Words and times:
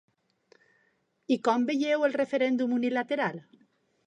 I 1.35 1.37
com 1.49 1.67
veieu 1.67 2.07
el 2.09 2.17
referèndum 2.23 2.75
unilateral? 2.79 3.41